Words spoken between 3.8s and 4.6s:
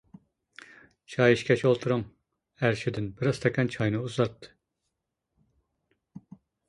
ئۇزارتتى.